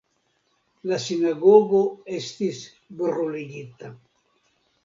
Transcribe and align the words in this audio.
La 0.91 0.97
sinagogo 1.03 1.83
estis 2.21 2.65
bruligita. 3.03 3.93